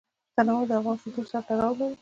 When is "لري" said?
1.79-1.89